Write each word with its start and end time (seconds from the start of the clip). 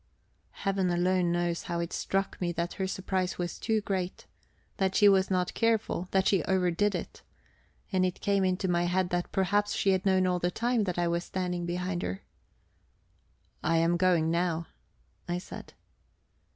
Heaven 0.65 0.89
alone 0.89 1.31
knows, 1.31 1.65
but 1.67 1.77
it 1.77 1.93
struck 1.93 2.41
me 2.41 2.51
that 2.53 2.73
her 2.81 2.87
surprise 2.87 3.37
was 3.37 3.59
too 3.59 3.81
great; 3.81 4.25
that 4.77 4.95
she 4.95 5.07
was 5.07 5.29
not 5.29 5.53
careful, 5.53 6.07
that 6.09 6.25
she 6.25 6.41
overdid 6.45 6.95
it. 6.95 7.21
And 7.91 8.03
it 8.03 8.19
came 8.19 8.43
into 8.43 8.67
my 8.67 8.85
head 8.85 9.11
that 9.11 9.31
perhaps 9.31 9.75
she 9.75 9.91
had 9.91 10.03
known 10.03 10.25
all 10.25 10.39
the 10.39 10.49
time 10.49 10.85
that 10.85 10.97
I 10.97 11.07
was 11.07 11.23
standing 11.25 11.67
behind 11.67 12.01
her. 12.01 12.23
"I 13.61 13.77
am 13.77 13.95
going 13.95 14.31
now," 14.31 14.65
I 15.29 15.37
said. 15.37 15.75